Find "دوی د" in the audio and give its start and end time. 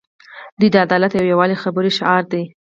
0.59-0.75